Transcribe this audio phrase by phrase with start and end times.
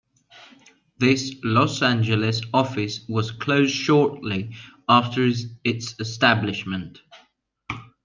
[0.97, 4.55] This Los Angeles office was closed shortly
[4.89, 5.29] after
[5.63, 7.03] its establishment.